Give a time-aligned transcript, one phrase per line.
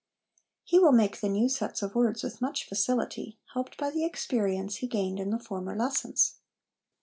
[0.63, 4.77] He will make the new sets of words with much facility, helped by the experience
[4.77, 6.37] he gained in the former lessons.